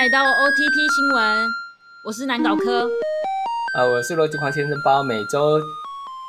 [0.00, 1.46] 来到 OTT 新闻，
[2.02, 2.88] 我是南岛科。
[3.76, 5.60] 啊，我是逻辑狂先生包，每周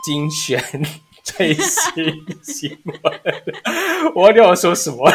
[0.06, 0.62] 精选
[1.24, 2.04] 最新
[2.44, 2.94] 新闻。
[4.14, 5.10] 我有说什么？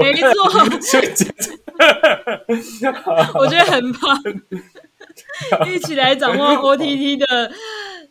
[0.00, 0.28] 没错，
[3.38, 4.20] 我觉得很棒。
[5.68, 7.52] 一起来掌握 OTT 的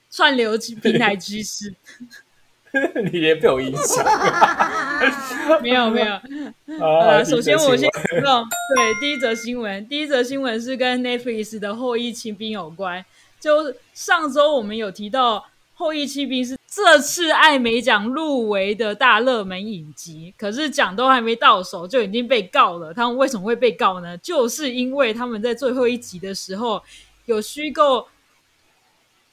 [0.10, 1.76] 串流平台趋势。
[3.12, 4.06] 你也被我影响？
[5.62, 6.20] 没 有没有。
[6.80, 7.90] 呃，首先我先
[8.22, 8.44] 说，
[8.76, 13.04] 对第一则新闻， 第一则新闻是跟 Netflix 的《后裔骑兵》有关。
[13.40, 15.38] 就上周我们有提到，
[15.76, 22.94] 《后裔骑兵》是这次艾美奖入围的大热门影集，可是奖都还没到手就已经被告了。
[22.94, 24.18] 他们为什么会被告呢？
[24.18, 26.82] 就是因为他们在最后一集的时候
[27.26, 28.08] 有虚构。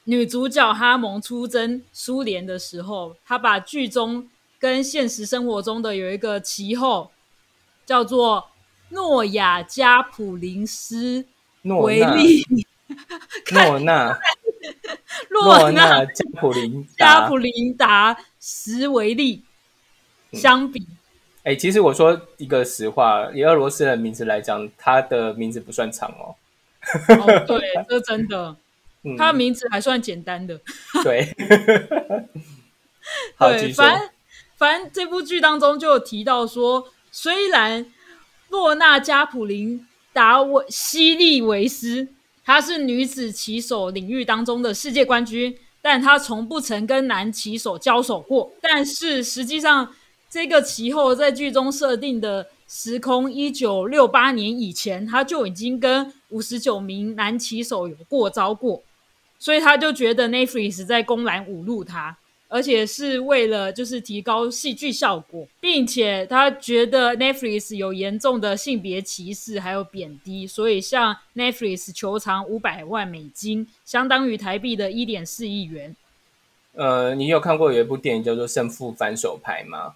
[0.09, 4.29] 女主角哈蒙出征苏联的时候，她把剧中
[4.59, 7.11] 跟现实生活中的有一个其后，
[7.85, 8.51] 叫做
[8.91, 11.27] 诺亚加普林斯
[11.63, 12.45] 维利，
[13.53, 14.19] 诺纳，
[15.31, 19.43] 诺纳加普林加普林达什维利
[20.33, 20.87] 相比，
[21.43, 26.35] 哎，其实我说一个实话，以俄罗斯的名字来讲，他的名字不算长哦。
[27.09, 28.57] 哦， 对，这真的。
[29.17, 30.61] 他的名字还算简单的，
[31.05, 31.33] 对，
[33.39, 34.11] 对，反正
[34.57, 37.87] 反正这部剧当中就有提到说，虽然
[38.49, 42.09] 洛娜加普林达维西利维斯
[42.45, 48.51] 她是女子棋手领域当中的世界冠军，但她从不曾跟男棋手交手过。
[48.61, 49.95] 但是实际上，
[50.31, 58.83] 这个其后在剧中设定的时空一九六八年以前，她就已经跟五十九名男棋手有过招过。
[59.39, 62.17] 所以他就觉得 Netflix 在公然侮辱他，
[62.49, 75.97] 而且是为了就是提高戏剧效果，并且他觉得 Netflix 有严重的性别歧视还有贬低，所以向 Netflix 求偿五百万美金，相当于台币的一点四亿元。
[76.75, 79.95] 呃，你有看过有一部电影叫做《胜负反手牌》吗？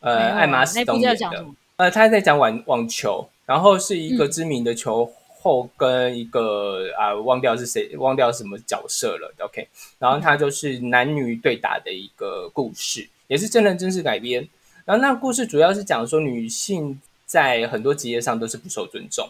[0.00, 1.46] 呃，艾玛斯东演的。
[1.76, 5.12] 呃，他在讲网网球，然后是一个知名的球。
[5.42, 9.34] 后跟一个啊，忘掉是谁，忘掉什么角色了。
[9.40, 9.66] OK，
[9.98, 14.48] 然后它就是男女对打的一个故事，也是真人真事改编。
[14.84, 19.28] 然后那故事主要是讲说，女性在很多职业上都是不受尊重，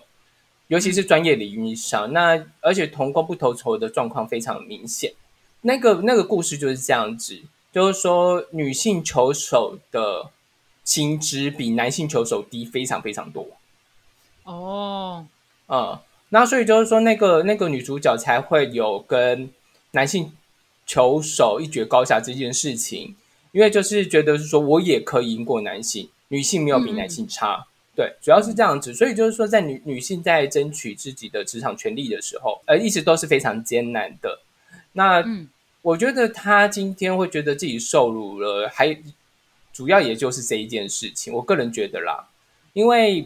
[0.69, 2.13] 尤其是专业领域上。
[2.13, 5.13] 那而且同工不同酬的状况非常明显。
[5.63, 7.41] 那个那个故事就是这样子，
[7.73, 10.31] 就是说女性球手的
[10.85, 13.47] 薪资比男性球手低非常非常多。
[14.45, 15.27] 哦。
[15.69, 19.51] 嗯，那所以就是说，那个那个女主角才会有跟
[19.93, 20.33] 男性
[20.85, 23.17] 球手一决高下这件事情，
[23.53, 28.93] 因为就是觉得是说我也可以赢过男性，女性没有比男性差，对，主要是这样子。
[28.93, 34.41] 所以就是说，在女女性在争取自己的职场权利的时候，呃，一直都是非常艰难的。
[34.93, 35.25] 那
[35.81, 38.95] 我觉得她今天会觉得自己受辱了，还
[39.73, 42.29] 主要也就是这一件事情，我个人觉得啦，
[42.75, 43.25] 因为。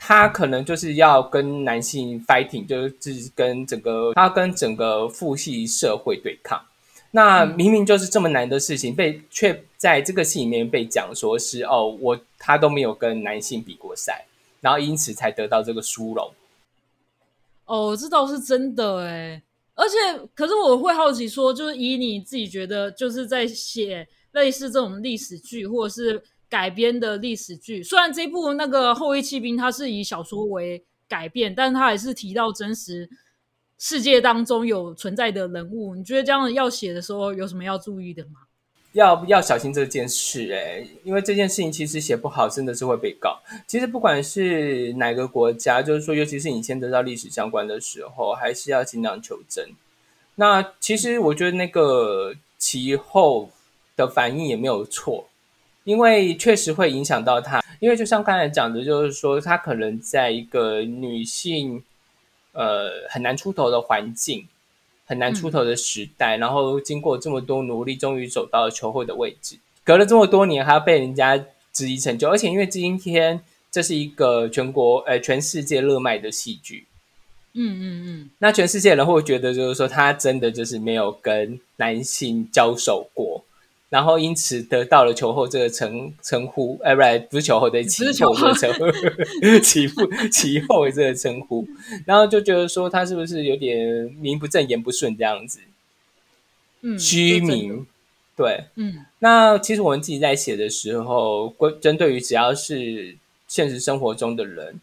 [0.00, 6.64] 他可能就是要跟男性 fighting，就是跟整个他跟整个父系社会对抗。
[7.10, 14.24] 那明明就是这么难的事情，被却在这个戏里面被讲说是哦，我他都没有跟男性比过赛，
[14.60, 16.32] 然后因此才得到这个殊荣。
[17.64, 19.42] 哦，这倒是真的哎，
[19.74, 19.96] 而且
[20.34, 26.22] 可是我会好奇说，就是以你自己觉得，就是在写类似这种历史剧，或者是。
[26.48, 33.08] 改编的历史剧，虽然这部那个《后裔骑兵》它是以小说为改编，但是它还是提到真实
[33.78, 35.94] 世界当中有存在的人物。
[35.94, 38.30] 你觉得这样要写的时候有什么要注意的吗？
[38.92, 43.38] 要要小心这件事哎，因为这件事情其实写不好真的是会被告。
[43.66, 49.68] 其实不管是哪个国家，就是说，尤其是你先得到历史相关的时候，还是要尽量求真。
[50.36, 53.50] 那其实我觉得那个其后
[53.94, 55.28] 的反应也没有错。
[55.84, 61.82] 因为确实会影响到她，因为就像刚才讲的，就是说她可能在一个女性，
[62.52, 64.46] 呃，很难出头的环境，
[65.06, 69.56] 很难出头的时代，然后经过这么多努力，终于走到了球会的位置。
[69.84, 71.42] 隔了这么多年，还要被人家
[71.72, 76.86] 质疑成就，而且因为今天这是一个全国，呃，全世界热卖的戏剧，
[77.54, 83.27] 嗯嗯嗯，那全世界人会觉得，就是说他真的就是没有跟男性交手过。
[83.90, 91.66] 然后因此得到了球后这个称称呼，哎，不，不是球后的其后这个称呼，其父其后这个称呼，
[92.04, 95.60] 然后就觉得说他是不是有点名不正言不顺这样子？
[96.82, 97.86] 嗯，虚名，
[98.36, 99.04] 对，嗯。
[99.20, 103.16] 那其实我们自己在写的时候，关针对于只要是
[103.48, 104.80] 现实生活中的人，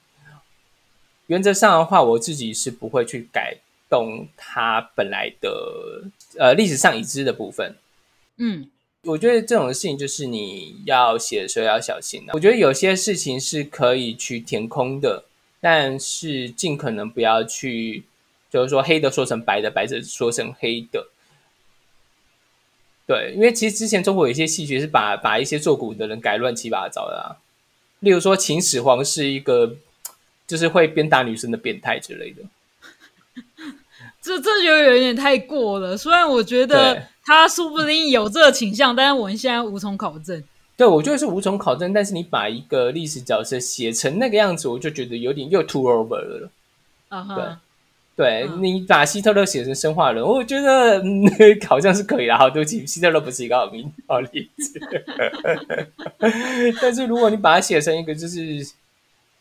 [1.27, 3.55] 原则上的话，我自己是不会去改
[3.89, 6.03] 动他本来的
[6.37, 7.75] 呃历史上已知的部分。
[8.37, 8.67] 嗯，
[9.05, 12.33] 我觉得这种事情就是你要写的时候要小心的。
[12.33, 15.23] 我觉得有些事情是可以去填空的，
[15.61, 18.03] 但是尽可能不要去，
[18.49, 21.07] 就是说黑的说成白的，白的说成黑的。
[23.07, 27.37] 对，因为其实之前中国有一些戏剧是把把一些做古的人改乱七八糟的啊，
[27.99, 29.75] 例如说秦始皇是一个
[30.47, 32.41] 就是会鞭打女生的变态之类的，
[34.25, 35.95] 这这就有点太过了。
[35.95, 40.43] 虽然我觉得他说不定有这个倾向，但是我们现在无从考证。
[40.75, 41.93] 对，我觉得是无从考证。
[41.93, 46.49] 但是你把一个历史角色写成那个样子，我就觉得有点又 too over 了。
[47.09, 47.61] 啊哈。
[48.15, 51.03] 对你把希特勒写成生化人，我觉得
[51.67, 52.35] 好像是可以的。
[52.37, 54.79] 好，对不起，希特勒不是一个好名 好例子。
[56.81, 58.65] 但是如果你把它写成一个就是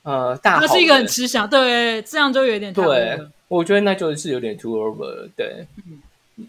[0.02, 3.19] 呃大，他是一个很慈祥，对，这样就有点对。
[3.56, 6.00] 我觉得那就是有点 too over，对，嗯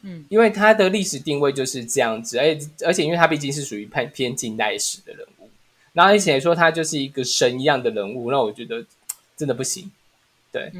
[0.04, 5.50] 嗯，因为他的历史定位就是这样子，而且而且因为他毕竟是属于偏偏近代史的人物，
[5.94, 8.84] 然后而且说他就是一个神一样的人物，那我觉得
[9.38, 9.92] 真的不行，
[10.52, 10.72] 对。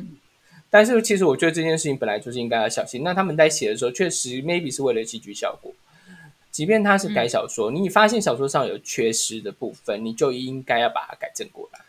[0.72, 3.02] 但是其实我觉得这件事情本来就是应该要小心。
[3.02, 5.72] 那他们在写的时候，确实 maybe 是为了戏剧效果。
[6.52, 11.80] 即便他是改小说，你发现小说上有缺失的部分，你就应该要把它改正过来，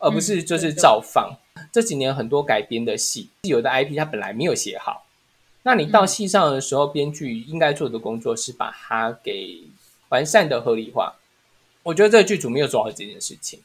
[0.00, 1.36] 而不是就是照放。
[1.70, 5.06] 这几年很多改编的戏，有的 IP 它本来没有写好，
[5.62, 9.62] 那你到戏上的时候，编剧应该做的工作是把它给
[10.08, 11.14] 完善的合理化。
[11.82, 13.60] 我觉得这个剧组没有做好这件事情。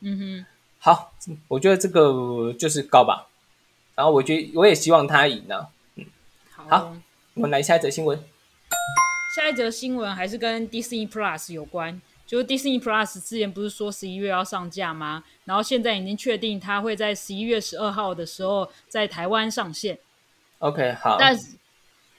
[0.00, 0.46] 嗯哼，
[0.78, 1.12] 好，
[1.48, 3.26] 我觉得这个就是高吧。
[3.94, 5.68] 然后我觉得我也希望他赢呢。
[5.96, 6.04] 嗯，
[6.54, 6.94] 好，
[7.34, 8.22] 我们来下一则新闻。
[9.34, 15.22] 下一则新闻还是跟 Disney Plus 有关，就是 Disney Plus 之前不是说十一月要上架吗？
[15.44, 19.98] 然后现在已经确定它会在十一月十二号的时候在台湾上线。
[20.58, 21.16] OK，好。
[21.18, 21.56] 但是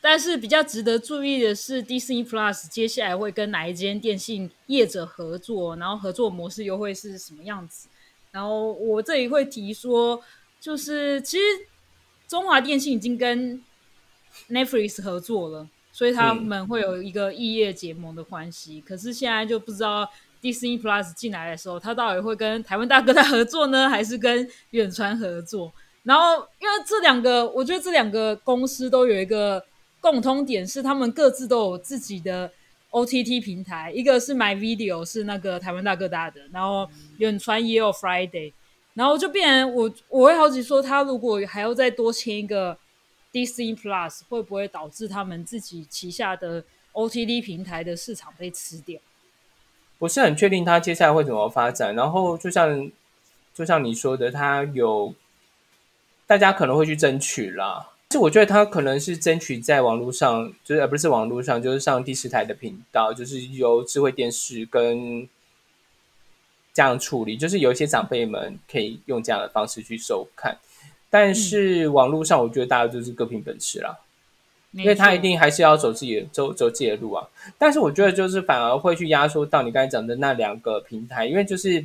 [0.01, 5.75] 但是比较值得注意的是，Disney Plus 接下来会跟哪一间电信业者合作？
[5.75, 7.89] 然后合作模式又会是什么样子？
[8.31, 10.23] 然后我这里会提说。
[10.59, 11.43] 就是其实
[12.27, 13.63] 中华电信已经跟
[14.49, 18.79] Netflix 合作了，所以他们会有一个异业结盟的关系。
[18.81, 20.07] 可是现在就不知道
[20.39, 25.73] Disney Plus 进来的时候，他到底会跟台湾大哥大合作呢，还是跟远传合作？
[26.03, 29.65] 然后因为这两个，我觉得这两个公司都有一个
[29.99, 32.51] 共通点，是他们各自都有自己的
[32.91, 38.53] OTT 平台，一个是 My Video 是那个台湾大哥大的，然后远传也有 Friday。
[38.93, 42.77] 然后就变成我，我会好奇说，他如果还要再多签一个
[43.45, 46.63] Disney Plus，会不会导致他们自己旗下的
[46.93, 48.99] OTT 平台的市场被吃掉？
[49.99, 51.93] 不是很确定他接下来会怎么发展。
[51.95, 52.89] 然后就像
[53.53, 55.13] 就像你说的，他有
[56.25, 57.91] 大家可能会去争取啦。
[58.11, 65.27] 是我觉得他可能是争取在网络上，就是而不是网络上，就是上第四台的频道，就是由智慧电视跟。
[66.73, 70.55] 这样处理，就是有一些长辈们可以用这样的方式去收看，
[71.09, 73.97] 但是网络上我觉得大家就是各凭本事啦，
[74.71, 77.27] 因为他一定还是要走自己的走走自己的路啊。
[77.57, 81.81] 但是我觉得就是反而会去压缩到你刚才讲的那两个平台，因为就是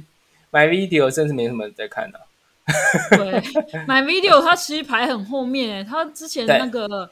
[0.50, 2.20] My Video 真是没什么人在看的。
[3.16, 3.40] 对
[3.86, 7.10] ，My Video 它其实排很后面诶，它之前那个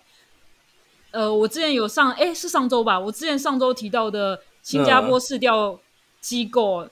[1.10, 2.98] 呃，我之前有上，哎，是上周吧？
[2.98, 5.78] 我之前上周提到的新加坡市调
[6.20, 6.88] 机构。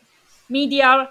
[0.50, 1.06] Media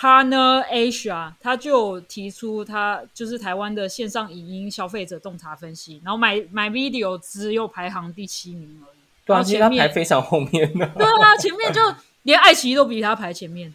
[0.00, 10.90] Partner Asia，他就提出他就是台湾的线上影音消费者洞察分析，然后买买 Video 只有排行第七名而已，对啊，前面排非常后面呢。
[10.96, 11.82] 对啊，前面就
[12.22, 13.74] 连爱奇艺都比他排前面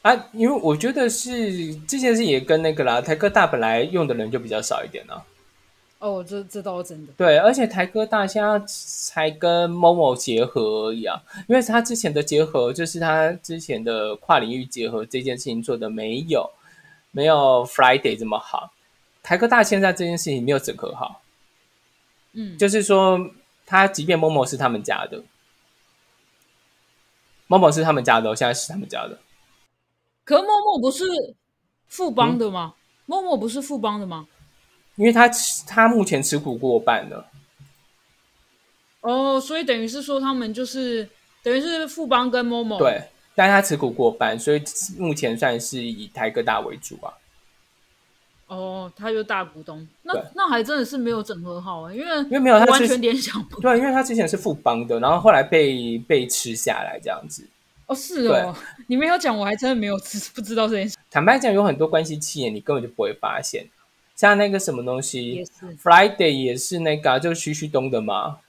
[0.00, 5.12] 啊，因为我觉得是这件事也跟那个啦，台科大本来用的人就比较少一点呢。
[5.98, 7.12] 哦，这这倒是真的。
[7.16, 16.48] 对，而且台科大现在才跟某某结合而已啊，因为他之前的结合就是他之前的跨领域结合这件事情做的没有
[17.10, 18.72] 没有 Friday 这么好。
[19.24, 21.20] 台科大现在这件事情没有整合好，
[22.32, 23.18] 嗯，就是说
[23.66, 25.22] 他即便某某是他们家的，
[27.48, 29.18] 某某是他们家的，现在是他们家的，
[30.24, 31.04] 可某某不是
[31.88, 32.74] 富邦的吗？
[33.06, 34.28] 某某不是富邦的吗？
[34.98, 35.30] 因为他
[35.66, 37.30] 他目前持股过半了，
[39.00, 41.08] 哦，所以等于是说他们就是
[41.42, 43.02] 等于是富邦跟某某对，
[43.34, 44.60] 但他持股过半，所以
[44.98, 47.14] 目前算是以台哥大为主啊。
[48.48, 57.46] 哦，他就大股东，那那还真的是没有整合好啊，因为因为没有他完全联想不对，因为他之前是富邦的，然后后来被被吃下来这样子。
[57.86, 60.96] 哦，是哦，你没有讲，我还真的没有知不知道这件事。
[61.10, 63.66] 坦白讲，有很多关系企业你根本就不会发现，
[64.18, 65.44] 像那个什么东西
[65.80, 68.40] ，Friday 也是那个，就是旭旭东的嘛。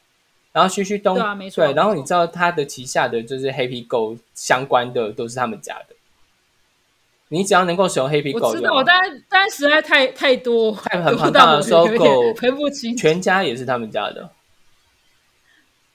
[0.51, 1.63] 然后旭旭东对啊，没错。
[1.63, 5.95] 对，然后你知道他的旗下的就是 Happy Go 相关的都是他们家的。
[7.27, 12.33] 你只要能够使用 Happy Go，我知道，但但实在太太多，太很庞大的收购。
[12.97, 14.31] 全家也是他们家的。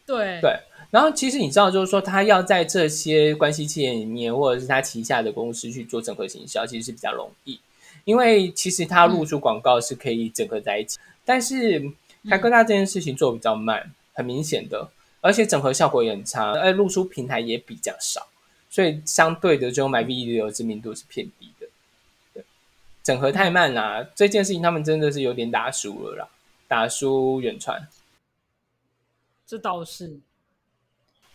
[0.07, 0.57] 对对。
[0.93, 7.59] 然后其实你知道，就是说他要在这些关系企业里面，或者是他旗下的公司去做整合行销，其实是比较容易，
[8.05, 10.99] 因为其实他露出广告是可以整合在一起。
[11.25, 11.91] 但是
[12.29, 18.27] 台科大这件事情做比较慢，很明显的，而且整合效果也很差，而露出平台也比较少，
[18.69, 21.67] 所以相对的，就买 V 的知名度是偏低的。
[22.33, 22.45] 对，
[23.03, 26.29] 整合太慢啦，这件事情他们真的是有点打输了啦，
[26.69, 27.89] 打输远传。
[29.47, 30.19] 这倒是。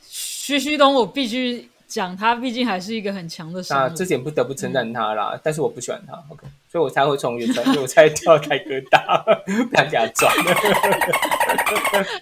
[0.01, 3.61] 徐旭东，我必须讲，他毕竟还是一个很强的。
[3.69, 10.31] 那这点不得不称赞他啦，但是我不喜欢他，OK，所以我才会从原传，我才跳开疙瘩，不想给他转。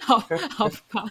[0.00, 0.18] 好
[0.56, 1.04] 好吧，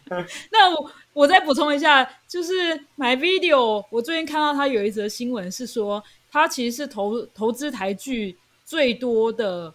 [0.51, 8.35] 那我我再补充一下，就是 My Video，我最近看到他有一则新闻是说，他其实是投投资台剧
[8.65, 9.71] 最多的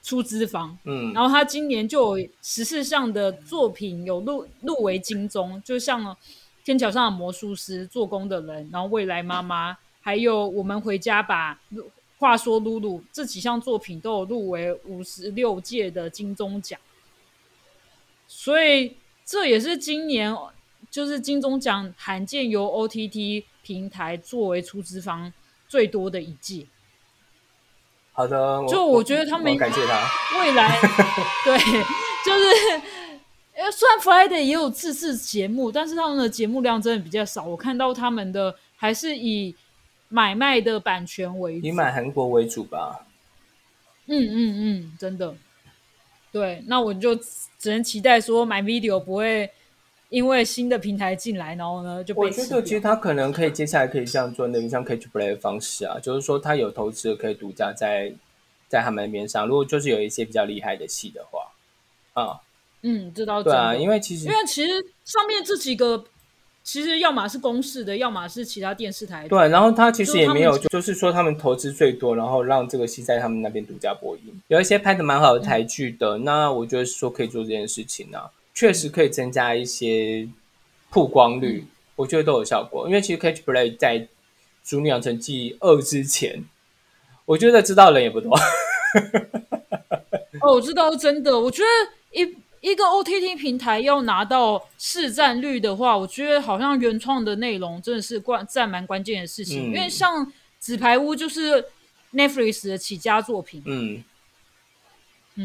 [0.00, 6.16] 出资方，嗯，然后他今年就有十四项的作品有入入围金钟，就像。
[6.64, 11.60] 天桥上的魔术师、做工的人，然后未来妈妈，还有我们回家吧。
[12.18, 16.78] 话说露露这几项作品都有入围五十六届的金钟奖，
[18.28, 20.32] 所以这也是今年
[20.88, 25.32] 就是金钟奖罕见由 OTT 平台作为出资方
[25.66, 26.66] 最多的一届。
[28.12, 30.78] 好的，就我觉得他们感谢他未来
[31.44, 31.58] 对，
[32.24, 33.01] 就是。
[33.62, 37.44] 呃，虽然 Friday 也有自制节目，但是他们的节目量真的比较少。
[37.44, 39.54] 我看到他们的还是以
[40.08, 43.06] 买卖的版权为主，以买韩国为主吧。
[44.06, 45.32] 嗯嗯嗯，真的。
[46.32, 49.48] 对，那我就只能期待说买 Video 不会
[50.08, 52.20] 因为新的平台进来，然后呢就被。
[52.20, 58.12] 我觉得其实他可能可以接下来可以这样做，那个像 Catch Play 的方式啊，就是说他有投资可以独家在
[58.66, 59.46] 在他们那边上。
[59.46, 61.52] 如果就是有一些比较厉害的戏的话，
[62.14, 62.32] 啊。
[62.32, 62.51] 嗯，
[63.14, 64.72] 知道对啊，因为其实因为其实
[65.04, 66.04] 上面这几个，
[66.64, 69.28] 其实要么是公视的，要么是其他电视台。
[69.28, 74.42] 对，然后他其实也没有，就是说他们投资最多，然后让这个戏在他们那边独家播映。
[74.48, 78.18] 有一些拍的蛮好的台剧的，那我觉得说可以做这件事情呢，
[78.52, 80.28] 确实可以增加一些
[80.90, 82.88] 曝光率，我觉得都有效果。
[82.88, 83.98] 因为其实 Catch Play 在
[84.64, 86.44] 《主女养成记二》之前，
[87.26, 88.34] 我觉得知道人也不多。
[90.42, 92.36] 哦，我知道，真的，我觉得一。
[92.62, 99.64] 一个 OTT 平台要拿到市占率的话，我觉得好像原创的内容真的是关占蛮关键的事情。
[99.64, 100.24] 因为像
[100.60, 101.64] 《纸牌屋》就是
[102.14, 103.62] Netflix 的起家作品。
[103.66, 104.04] 嗯，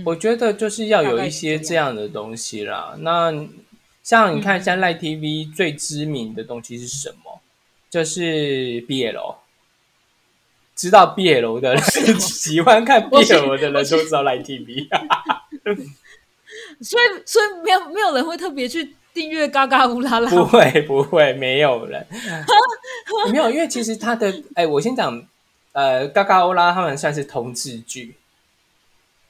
[0.06, 2.96] 我觉得就是要有一些这样的东西啦。
[3.00, 3.34] 那
[4.04, 7.42] 像你看，像赖 TV 最知名的东西是什么？
[7.90, 8.22] 就是
[8.88, 9.36] BL。
[10.76, 11.84] 知道 BL 的人，
[12.22, 14.88] 喜欢看 BL 的人都知道赖 TV。
[16.82, 20.30] 所以，所以没有没有人会特别去订阅嘎嘎乌拉拉。
[20.30, 22.06] 不会，不会，没有人。
[23.32, 25.22] 没有，因为其实他的，哎，我先讲，
[25.72, 28.16] 呃，嘎嘎乌拉他们算是同志剧，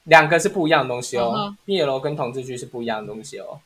[0.04, 1.54] 两个是不一样的东西哦。
[1.64, 3.60] 毕 l 跟同志剧是不一样的东西哦。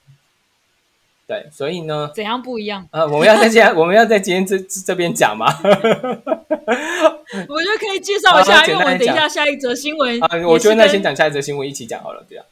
[1.27, 2.87] 对，所以呢，怎样不一样？
[2.93, 5.47] 呃，我们要在今天， 我们要在今天这这边讲吗？
[5.65, 12.45] 我觉得可以介绍一下，因为我们等一下下一则新闻啊，我觉得那先讲下一则新闻，一起讲好了，对啊。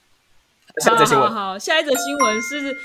[0.82, 2.76] 好好好，下一则新闻是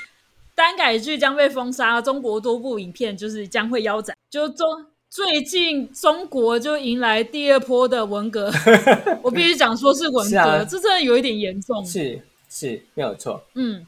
[0.54, 4.16] 单改剧将被封杀，中国多部影片就是将会腰斩。
[4.30, 4.66] 就中
[5.08, 8.50] 最近中国就迎来第二波的文革，
[9.22, 11.84] 我必须讲说是文革，这真的有一点严重。
[11.84, 13.42] 是是，没有错。
[13.54, 13.86] 嗯，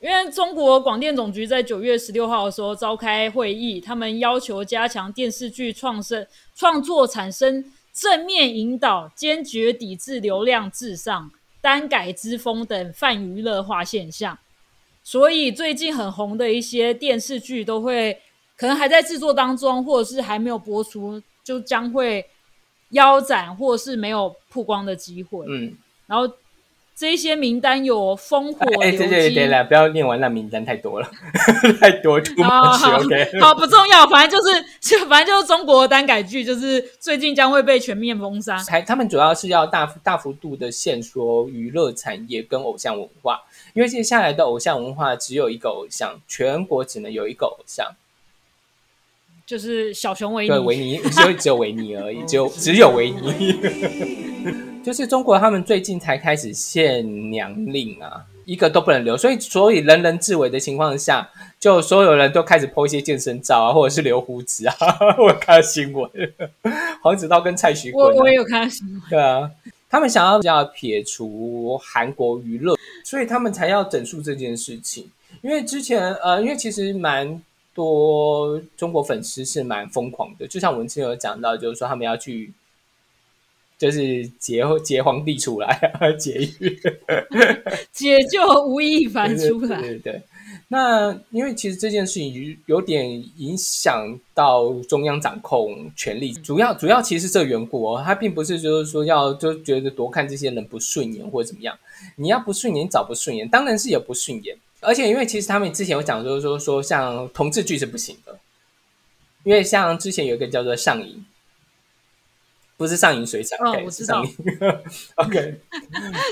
[0.00, 11.30] 因为中国广电总局在九月十六号的时候召开会议，他们要求加强电视剧创生创作产生正面引导，坚决抵制流量至上。
[11.66, 14.38] 单改之风等泛娱乐化现象，
[15.02, 18.16] 所以最近很红的一些电视剧都会
[18.56, 22.24] 可能还在制作当中，或者是还没有播出，就将会
[22.90, 25.44] 腰斩，或是没有曝光的机会。
[25.48, 26.32] 嗯，然后。
[26.98, 31.06] 这些名单有烽火流金，对对对了，不要念完那名单太多了，
[31.78, 32.46] 太多出不去。
[33.04, 38.56] OK，好不重要，反正就是 就反正就是中国单改剧，就是最近将会被全面封杀。
[38.64, 43.42] 还他们主要是要大大幅度的限缩娱乐产业跟偶像文化，
[43.74, 47.94] 因为接下来的偶像文化只有一个偶像，全国只能有一个偶像。
[49.44, 54.75] 就是小熊维尼，对维尼，只有只有维尼而已，只有只有维尼。
[54.86, 61.28] 就是中国他们最近才开始限娘令啊，一个都不能留，所以所以人人自危的情况下，
[61.58, 64.76] 就所有人都开始 po 一些健身照啊，或者是留胡子啊。
[65.18, 66.08] 我看到新闻，
[67.02, 69.50] 黄子韬跟蔡徐坤，我我也有看到新闻，对啊。
[69.90, 75.10] 他们想要要撇除韩国娱乐，所以他们才要整肃这件事情。
[75.42, 77.42] 因为之前呃，因为其实蛮
[77.74, 82.52] 多中国粉丝是蛮疯狂的，就像我们之前有讲到，就是说他们要去，
[83.78, 85.68] 就是劫劫皇帝出来
[86.00, 86.80] 啊劫狱，
[87.92, 90.22] 解救吴亦凡出来， 对对。
[90.68, 101.78] 那因为其实这件事情有点影响到中央掌控权力，主要主要其实是这缘故哦，他并不是就是说要就觉得多看这些人不顺眼或者怎么样，
[102.16, 108.36] 你要不顺眼找不顺眼，当然是也不顺眼，而且因为其实他们之前有讲就是说说像同志剧是不行的，
[109.44, 111.24] 因为像之前有一个叫做上瘾。
[112.78, 114.22] 不是上瘾水产，哦，我知道。
[115.14, 115.58] OK，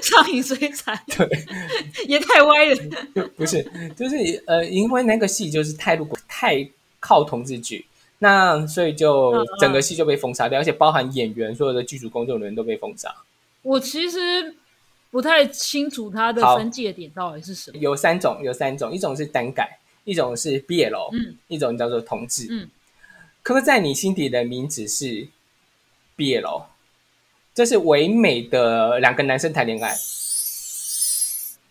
[0.02, 1.26] 上瘾水产，对，
[2.06, 2.76] 也太歪了。
[3.34, 3.62] 不是，
[3.96, 6.68] 就是呃，因为那个戏就是太入太
[7.00, 7.86] 靠同志剧，
[8.18, 13.08] 那所以就整个戏就被封杀掉，而且包含演员所有的剧组工作人员都被封杀。
[13.62, 14.54] 我其实
[15.10, 17.78] 不太清楚他的分界点到底是什么。
[17.78, 22.68] 有三种，有三种，一种是单改，一种是 BL，嗯，一种叫做同志，嗯，
[23.42, 25.26] 刻在你心底的名字是。
[26.16, 26.66] 毕业喽，
[27.54, 29.97] 这是唯美的两个男生谈恋爱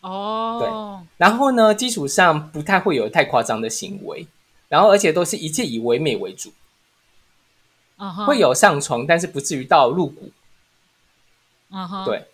[0.01, 0.59] 哦。
[0.59, 4.27] 对，然后呢，基础上不太会有太夸张的行为，
[4.67, 6.51] 然后而且都是一切以唯美为主。
[8.27, 10.29] 会有上床，但是不至于到入骨。
[11.71, 12.27] 嗯哼，对，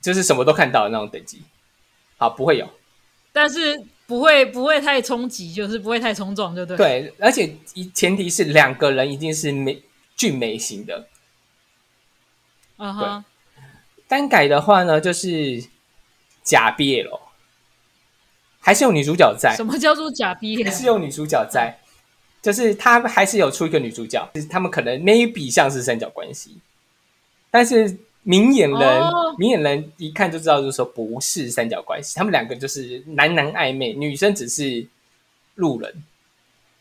[0.00, 1.42] 就是什么都看到的那种等级。
[2.16, 2.68] 好，不会有，
[3.32, 6.76] 但是不会不会太冲击，就是不会太冲撞，对不对？
[6.76, 9.80] 对，而且一前提是两个人一定是美。
[10.16, 11.08] 俊美型的，
[12.78, 13.24] 嗯哼，
[14.06, 15.64] 单改的话呢，就是
[16.42, 17.20] 假毕业了，
[18.60, 19.54] 还是有女主角在？
[19.56, 20.64] 什么叫做假毕业？
[20.64, 21.78] 还是有女主角在？
[22.40, 26.58] 就是他还是有出一个女主角，他们可能 maybe 像是三角关系，
[27.50, 29.02] 但是明眼人
[29.38, 34.86] 明眼人一看就知道，就是说不是三角关系，他们两个就是男男暧昧，女生只是
[35.54, 36.04] 路人，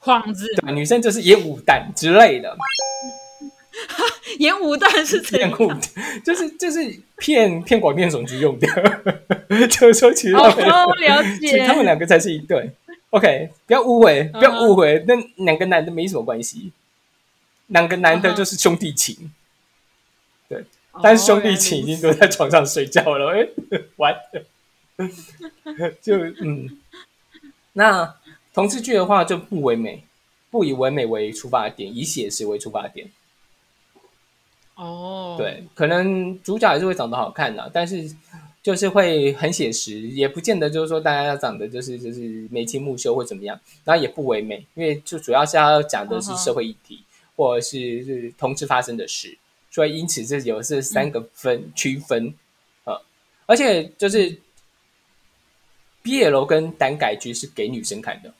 [0.01, 2.57] 幌子，对，女生就是演武旦之类的。
[4.39, 5.51] 演武弹是怎样？
[6.23, 8.67] 就是就是骗骗广电总局用的，
[9.67, 10.49] 就是说其实他
[10.87, 12.71] 们了解，他们两个才是一对。
[13.09, 16.71] OK，不要误会，不要误会，那两个男的没什么关系，
[17.67, 19.31] 两个男的就是兄弟情。
[20.49, 20.63] 对，
[21.01, 23.47] 但是兄弟情已经都在床上睡觉了，哎，
[23.97, 26.77] 完了， 就嗯，
[27.73, 28.15] 那
[28.53, 30.03] 同志剧的话就不唯美。
[30.49, 33.07] 不以唯美为出发点，以写实为出发点。
[34.75, 38.09] 哦，对，可能主角还是会长得好看的，但是
[38.61, 47.03] 就是会很写实，也不见得就是说大家要长得就是就是眉清目秀或怎么样，然后也不唯美，因为就主要是要讲的是社会议题，
[47.35, 49.37] 或者是是同志发生的事，
[49.69, 52.33] 所以因此这有这三个分区分
[52.85, 52.99] 呃，
[53.45, 54.35] 而且就是
[56.01, 58.33] 毕业楼跟单改剧是给女生看的。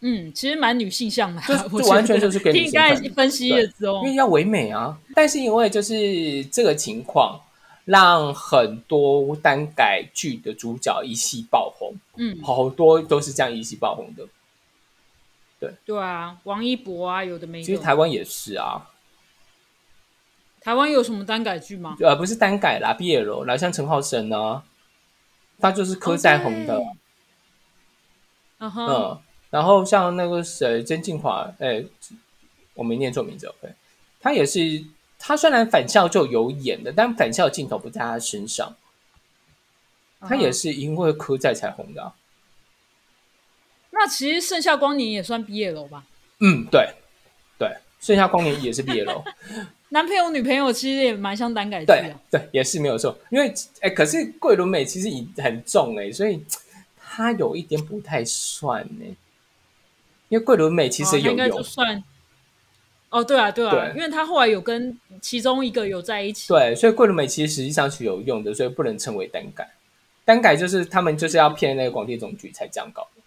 [0.00, 4.96] 嗯，其实蛮女性向的，就就 完全就是给你刚才分析了之后，因为要唯美啊。
[5.14, 7.40] 但是因为就是这个情况，
[7.86, 11.94] 让很多单改剧的主角一夕爆红。
[12.16, 14.26] 嗯，好多都是这样一夕爆红的。
[15.58, 17.62] 对对啊，王一博啊，有的没。
[17.62, 18.90] 其实台湾也是啊。
[20.60, 21.96] 台湾有什么单改剧吗？
[22.00, 24.62] 呃，不是单改啦，毕业了，来像陈浩生呢，
[25.58, 26.82] 他就是柯在红的。
[28.58, 29.18] 嗯哼。
[29.50, 31.84] 然后像那个谁，曾静华，哎，
[32.74, 33.72] 我没念错名字，OK，
[34.20, 34.84] 他也是，
[35.18, 38.76] 他虽然返校就有演的，但返校镜头不在他身上，
[40.20, 42.12] 他也是因为哭在才红的。
[43.90, 46.04] 那其实《盛夏光年》也算毕业楼吧？
[46.40, 46.90] 嗯，对，
[47.58, 49.24] 对，《盛夏光年》也是毕业楼。
[49.90, 53.16] 男朋友女朋友其实也蛮像单改剧的，对，也是没有错。
[53.30, 56.44] 因为哎，可是桂纶镁其实已很重哎，所以
[56.98, 59.16] 他有一点不太算呢。
[60.28, 62.02] 因为桂纶镁其实有用，算
[63.10, 69.70] 哦，对啊，对啊，因为他后来有跟其中一个有在一起，对，所以桂纶镁其实实际上是有用的，所以不能称为单改。
[70.24, 73.22] 单改就是他们就是要骗那个广电总局才这样搞的。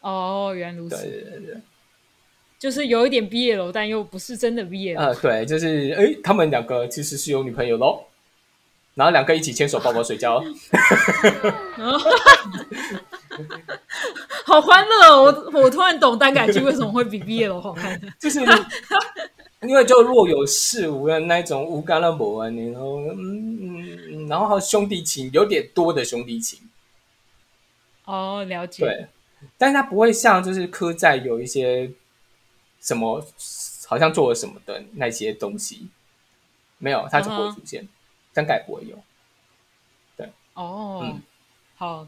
[0.00, 1.60] 哦，原来如此，对对对，
[2.58, 5.06] 就是有一点毕业了，但又不是真的毕业了。
[5.06, 8.04] 呃，对，就是哎，他们两个其实是有女朋友喽，
[8.94, 10.42] 然后两个一起牵手抱抱睡觉。
[14.46, 15.08] 好欢乐！
[15.08, 18.40] 哦我我突然懂单改剧为什么会比 BL 好看， 就是
[19.62, 26.60] 因为就若有似无的那种无干了某啊，然后嗯嗯，然后还有兄弟情有点多的兄弟情。
[28.04, 28.84] 哦，了解。
[28.84, 29.06] 对，
[29.56, 31.90] 但是他不会像就是科在有一些
[32.80, 33.24] 什么
[33.86, 35.88] 好像做了什么的那些东西，
[36.76, 37.88] 没有，他就不会出现，
[38.34, 39.02] 单改不会有。
[40.16, 41.22] 对，哦，嗯
[41.76, 42.06] 好。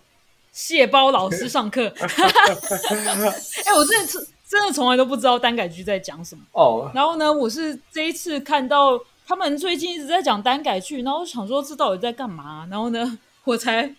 [0.56, 6.90] 蟹包老师上课， 哎，我真的是真的从来都不知道单改剧在讲什么哦。
[6.94, 12.66] 然后呢，我是这一次看到他们最近一直在讲单改剧，然后我想说这到底在干嘛？
[12.70, 13.94] 然后呢，我才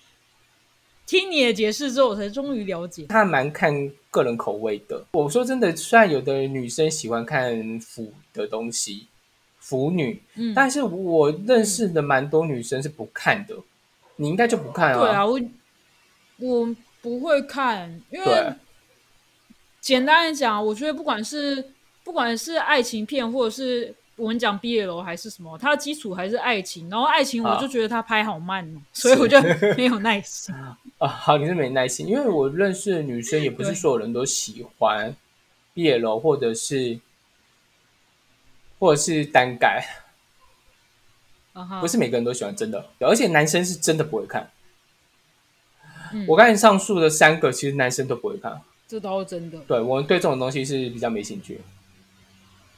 [1.06, 3.06] 听你的解释之后，我才终于了解。
[3.08, 5.06] 他蛮看个人口味的。
[5.12, 9.06] 我说真的，虽然有的女生喜欢看腐的东西，
[9.60, 13.56] 腐女，嗯，但是我认识的蛮多女生是不看的。
[14.16, 15.00] 你应该就不看啊？
[15.00, 15.40] 对啊，我。
[16.40, 18.54] 我不会看，因为
[19.82, 21.72] 简单的讲，我觉得不管是
[22.04, 26.90] 不管是爱情片，或者是我们讲毕业楼还是什么，它的基础还是爱情。
[26.90, 29.40] 然后爱情，我就觉得它拍好慢哦，所以我就
[29.78, 30.78] 没有耐心啊。
[31.00, 35.16] 好，你是没耐心，因为我认识的女生也不是所有人都喜欢
[35.74, 37.00] 毕业楼，或者是
[38.80, 39.86] 或者是单改，
[41.80, 44.50] 不是每个人都喜欢真的，而且男生是真的不会看。
[46.28, 49.58] 我刚才上述的三个，其实男生都不会看，这都是真的。
[49.68, 51.62] 对我们对这种东西是比较没兴趣。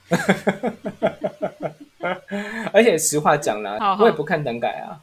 [2.74, 5.00] 而且实话讲啦，我也不看单改啊，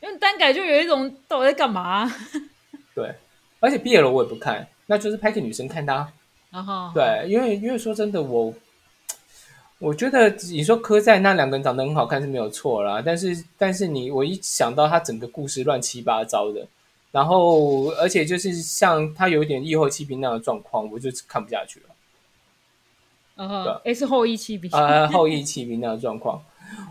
[0.00, 2.10] 因为单改就有一种到底在干嘛？
[2.94, 3.14] 对，
[3.60, 6.12] 而且毕业了我也不看，那就是拍给女生看的。
[6.50, 8.54] 然后，对，因为因为说真的我。
[9.80, 16.68] 我觉得你说柯在那两个人长得很好看是没有错啦，但是但是你我一想到他整个故事乱七八糟的，
[17.10, 21.86] 然后而且就是像他有一点异后弃兵那样的状况，我就看不下去了。
[23.42, 26.44] 啊，S 后羿弃兵啊，后羿弃兵那样的状况，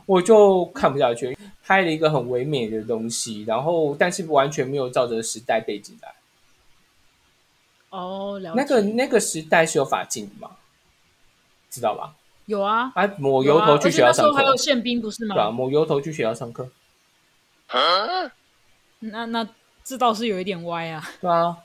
[0.07, 1.37] 我就看不下去。
[1.63, 6.11] 拍了一个很唯美的东西，然后但是完全没有照着时代背景来。
[7.91, 8.41] 哦。
[8.55, 10.55] 那个那个时代是有法镜的吗？
[11.69, 12.15] 知道吧？
[12.49, 15.35] 有啊，哎，抹油头去学校上课，还有宪兵不是吗？
[15.35, 16.67] 对啊，抹油头去学校上课。
[19.01, 19.47] 那那
[19.83, 21.07] 这倒是有一点歪啊。
[21.21, 21.55] 对啊，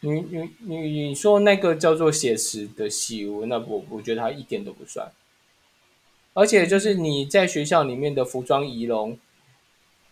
[0.00, 5.10] 你你你你说那个叫做写实的戏，我那我我觉得它一点都不算。
[6.34, 9.16] 而且就是你在学校里面的服装仪容，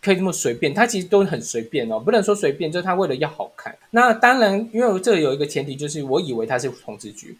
[0.01, 3.77] 可以这么随便，它其实都很随便哦，不能说随便，就是他为了要好看。
[3.91, 7.37] 那当然，因为这有一个前提，就是我以为它是同志剧。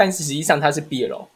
[0.00, 1.26] 但是实际上他是 BL，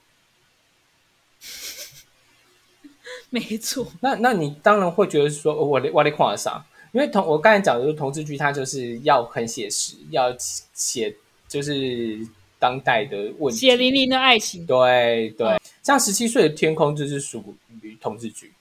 [3.29, 3.93] 没错。
[4.01, 6.65] 那那你当然会觉得说，我我得跨啥？
[6.93, 10.35] 因为同我刚才讲的，就是同志剧，它就是要很写实，要
[10.73, 11.15] 写
[11.47, 12.27] 就是
[12.59, 14.65] 当代的问题，血淋淋的爱情。
[14.65, 18.55] 对对，像十七岁的天空就是属于同志剧，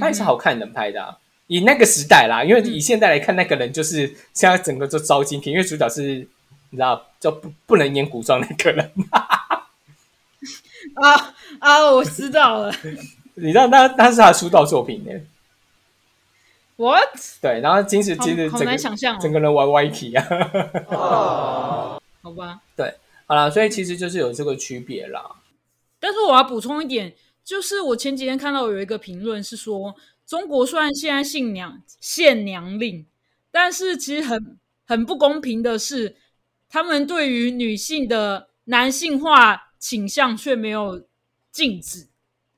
[0.00, 1.16] 它也是好看能拍的。
[1.46, 6.26] 以那个时代啦，因为以现在来看，那个人就是现在整个就招精品，因为主角是。
[6.74, 8.90] 你知道就不不能演古装那个人
[10.94, 11.90] 啊啊！
[11.92, 12.74] 我知道了。
[13.36, 15.12] 你知道那那是他的出道作品呢
[16.76, 17.14] ？What？
[17.42, 20.26] 对，然后金石其实好难想象，整个人玩歪体啊。
[20.88, 22.62] 哦， 好吧。
[22.74, 22.94] 对，
[23.26, 25.36] 好了，所以其实就是有这个区别啦。
[26.00, 29.94] 但是我要补充一点，就是我前几天看到有一个评论是说，
[30.26, 33.04] 中国虽然现在信娘限娘令，
[33.50, 36.16] 但是其实很很不公平的是。
[36.72, 41.02] 他们对于女性的男性化倾向却没有
[41.52, 42.06] 禁止。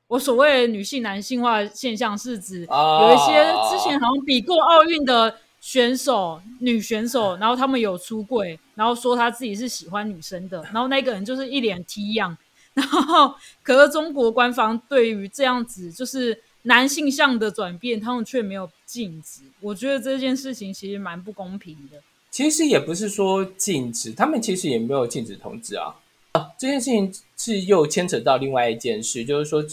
[0.06, 12.38] 我所谓的女性男性化现象，是指有一些之前好像比过奥运的选手、女选手，然后他们有出柜，然后说他自己是喜欢女生的，然后那个人就是一脸 T 样。
[12.74, 19.42] 然后，可是中国官方对于这样子就是男性向的转变，他们却没有禁止。
[19.60, 22.00] 我觉得这件事情其实蛮不公平的。
[22.34, 25.94] 其实也不是说禁止，他们其实也没有禁止同志啊。
[26.32, 29.64] 啊，这件事情是又牵扯到另外一件事，就是说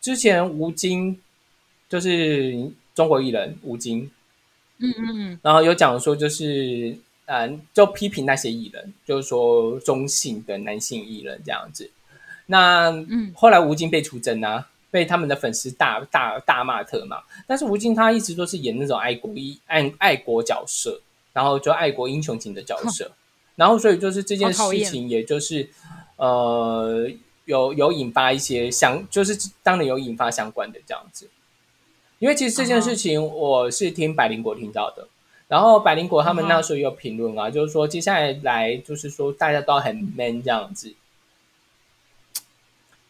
[0.00, 1.20] 之前吴京
[1.90, 4.10] 就是中国艺人吴京，
[4.78, 11.90] 嗯嗯嗯，然后有讲说就是嗯，就批评那些艺人，就是说中性的男性艺人这样子。
[12.46, 17.22] 那嗯，后来吴京被出征啊，被他们的粉丝大大大骂特骂。
[17.46, 20.98] 但是吴京他一直都是演那种爱国一爱爱国角色。
[21.32, 23.12] 然后就爱国英雄型的角色，
[23.56, 25.68] 然后所以就是这件事情，也就是
[26.16, 27.08] 呃
[27.44, 31.28] 有有引发一些相，就是当然有引发相关的这样子。
[32.18, 35.08] 因为其实这件事情我是听百灵果听到的，
[35.48, 40.94] 然后百灵果他们那时候有评论啊，就是说接下来来就是说大家都很 man 这样子。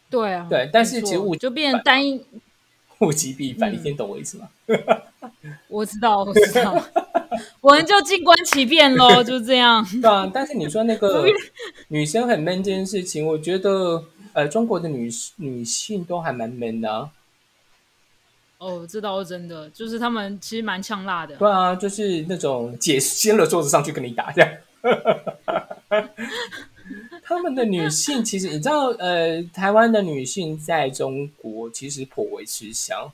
[0.08, 2.24] 对啊，对，但是其实物就变单一，
[2.98, 4.48] 物极必反，你听懂我意思吗？
[5.68, 6.80] 我知道，我知道，
[7.60, 9.84] 我们就静观其变喽， 就这样。
[10.00, 11.26] 对啊，但是你说那个
[11.88, 17.10] 女生很 man 这件事情，我觉得呃，中国的女女性都还蛮 man 的。
[18.58, 21.34] 哦，这倒是真的，就是他们其实蛮呛辣的。
[21.36, 24.50] 对啊，就是那种姐掀了桌子上去跟你打这样。
[27.22, 33.12] 他们的女性其实你知道，呃，台湾的女性在中国其实颇为吃香，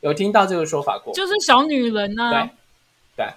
[0.00, 1.14] 有听到这个说法过？
[1.14, 3.34] 就是小女人呢，对，对，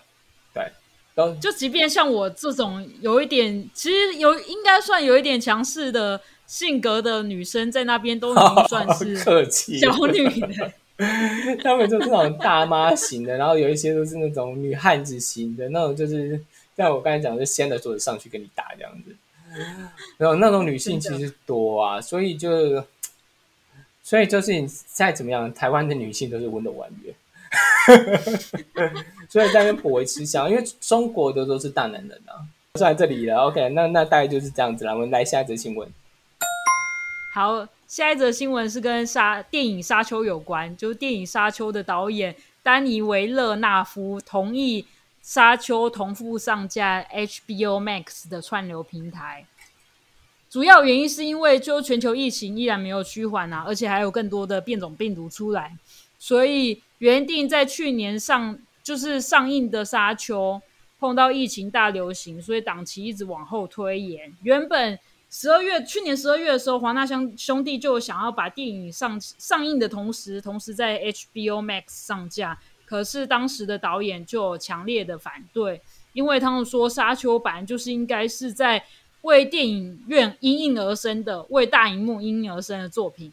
[1.39, 10.73] 就即便像我这种有一点，其实有应该算有一点强势的性格的女生，在那边都已经算 是客气小女人。
[11.63, 16.39] 他们就是那种大妈型的，然后有一些都是那种女汉子型的，那种就是
[16.77, 19.15] 像我刚才讲，就掀着桌子上去跟你打这样子。
[20.17, 22.85] 然后那种女性其实多啊，所以就，
[24.03, 27.11] 所以就是你再怎么样，台湾的女性都是温柔婉约，
[29.31, 32.43] 所以在那边颇为吃香， 因为中国的都是大男人啊。
[32.75, 34.93] 说在这里了，OK，那那大概就是这样子了。
[34.93, 35.87] 我们来下一则新闻。
[37.33, 44.85] 好，下一则新闻是跟沙电影《沙丘》有关，就是电影《沙丘》的导演丹尼维勒纳夫同意。
[45.23, 49.45] 沙丘同步上架 HBO Max 的串流平台，
[50.49, 55.77] 主要原因是因为就全球疫情依然没有趋缓啊，而且还有更多的变种病毒出来，
[56.17, 60.61] 所以原定在去年上就是上映的沙丘
[60.99, 64.33] 碰到疫情大流行，所以档期一直往后推延。
[64.43, 64.97] 原本
[65.29, 72.59] 十二月去年十二月的时候，华纳兄兄弟就想要把电影上上映的同时，同时在 HBO Max 上架。
[72.85, 78.83] 可是当时的导演就强烈的反对，因为他们说《沙丘》版就是应该是在
[79.21, 83.31] 为电影院因应而生的，为大荧幕因应而生的作品。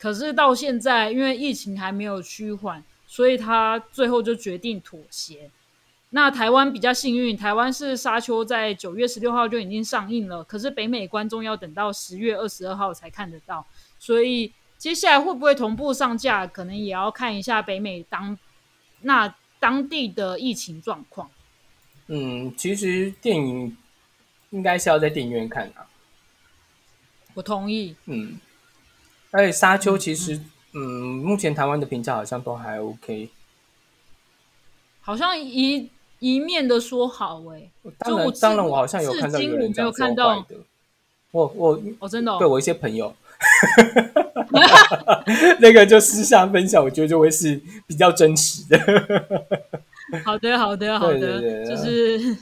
[0.00, 2.82] 可是到现在，因为疫情还没有趋缓，
[3.12, 5.50] 所以他最后就决定妥协。
[6.14, 13.66] 那台湾比较幸运，台湾是《沙丘》在九月十六号就已经上映了，可是北美观众要等到十月二十二号才看得到，
[13.98, 18.38] 所以接下来会不会同步上架，可能也要看一下北美当。
[19.02, 21.30] 那当地的疫情状况，
[22.06, 23.76] 嗯，其实电影
[24.48, 25.84] 应该是要在电影院看啊。
[27.34, 27.94] 我同意。
[28.06, 28.40] 嗯，
[29.30, 30.40] 而且《沙丘》其实，
[30.72, 33.28] 嗯，目前台湾的评价好像都还 OK。
[35.00, 40.44] 好像一一面的说好哎，当然，当然，我好像有看到有人这样说的。
[41.30, 43.14] 我我我真的对我一些朋友。
[45.58, 48.78] 那个就私下分享，我觉得就会是比较真实的。
[50.24, 52.36] 好的，好的，好的，就是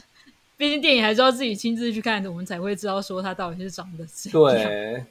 [0.57, 4.43] 毕竟电影还是要自己亲自去看的，我们才会知道说它到底是长得怎样。
[4.43, 5.03] 对，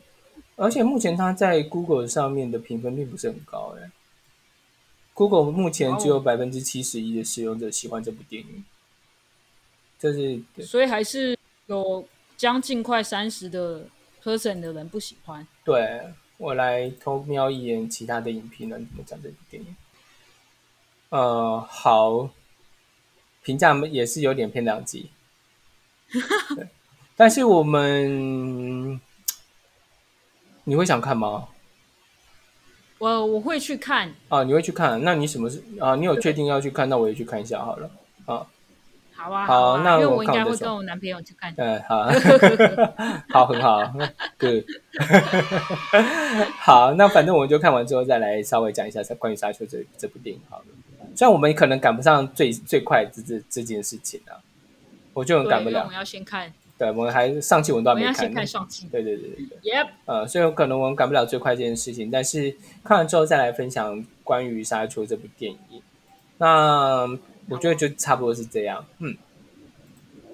[0.61, 3.91] 而且目前它在 Google 上面的评分并不是很高，哎
[5.15, 8.65] ，Google 目前只有百分之七十一的使用者喜欢这部电影，
[9.99, 13.87] 这是所以还是有将近快三十的
[14.23, 15.47] percent 的人不喜欢。
[15.65, 16.01] 对。
[16.43, 19.77] 我来偷瞄一眼其他的影评人怎么讲这部电影。
[21.11, 22.31] 呃，好，
[23.43, 25.11] 评价也是有点偏两极。
[27.15, 28.99] 但是我们，
[30.65, 31.49] 你会想看吗？
[32.99, 34.13] 我我会去看。
[34.29, 35.03] 啊，你会去看？
[35.03, 35.95] 那你什么是啊？
[35.97, 36.89] 你有确定要去看？
[36.89, 37.91] 那我也去看一下好了。
[38.27, 38.47] 啊。
[39.13, 41.53] 好啊，好，那因为我应该会跟我男朋友去看。
[41.59, 42.09] 嗯，好，
[43.29, 43.93] 好，很好，，
[44.41, 44.65] Good，
[46.59, 50.65] 好，那反正我们就看完之后再来稍微讲一下关于《沙丘》这这部电影好了。
[51.15, 54.41] 虽然我们可能赶不上最最快这这这件事情啊，
[55.13, 55.81] 我就很赶不了。
[55.81, 58.15] 我们要先看，对，我们还上期我们都还没看。
[58.15, 58.89] 先看上期。
[58.91, 59.73] 对对对对对。
[59.73, 59.89] Yep。
[60.07, 65.83] 呃，所以可能我们赶不了最快这件事情，但是看完之后再来分享关于《沙丘》这部电影。
[66.39, 67.19] 那。
[67.49, 69.17] 我觉得就差不多是这样，嗯。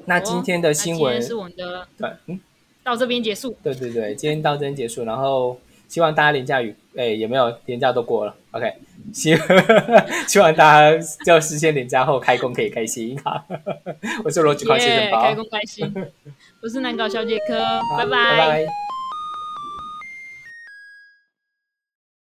[0.05, 2.39] 那今天的新闻是我们的对，嗯，
[2.85, 3.57] 到这边结束。
[3.63, 8.71] 对对对，今天到这边结束，然后希望大家连假雨，哎，也没有连假都过了？OK，
[9.13, 9.37] 希
[10.27, 13.45] 希望大家就事先连假后开工可以开心哈。
[14.25, 15.93] 我是罗志光先生，开工开心。
[16.63, 17.59] 我是南搞小姐科，
[17.97, 18.67] 拜拜。